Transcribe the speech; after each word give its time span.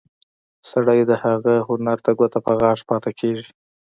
سړی 0.69 0.99
د 1.09 1.11
هغه 1.23 1.53
هنر 1.67 1.97
ته 2.05 2.11
ګوته 2.19 2.39
په 2.45 2.51
غاښ 2.59 2.79
پاتې 2.89 3.11
کېږي. 3.19 3.49